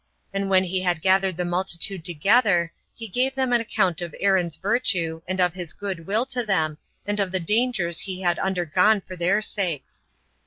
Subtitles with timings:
[0.33, 4.55] And when he had gathered the multitude together, he gave them an account of Aaron's
[4.55, 9.01] virtue, and of his good will to them, and of the dangers he had undergone
[9.01, 10.01] for their sakes.